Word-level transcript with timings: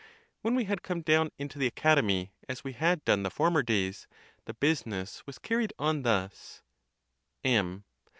When 0.41 0.55
we 0.55 0.63
had 0.65 0.81
come 0.81 1.03
down 1.03 1.29
into 1.37 1.59
the 1.59 1.67
Academy, 1.67 2.33
as 2.49 2.63
we 2.63 2.73
had 2.73 3.05
done 3.05 3.21
the 3.21 3.29
former 3.29 3.61
days, 3.61 4.07
the 4.45 4.55
business 4.55 5.23
was 5.27 5.37
carried 5.37 5.73
on 5.77 6.01
thus: 6.01 6.63
M. 7.43 7.83